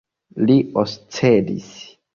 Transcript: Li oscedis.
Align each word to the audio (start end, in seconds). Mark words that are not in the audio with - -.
Li 0.47 0.55
oscedis. 0.85 1.73